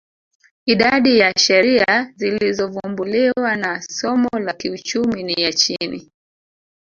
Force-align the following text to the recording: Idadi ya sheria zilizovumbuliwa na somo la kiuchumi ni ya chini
Idadi 0.65 1.17
ya 1.19 1.33
sheria 1.39 2.13
zilizovumbuliwa 2.15 3.55
na 3.55 3.81
somo 3.81 4.29
la 4.39 4.53
kiuchumi 4.53 5.23
ni 5.23 5.33
ya 5.33 5.53
chini 5.53 6.11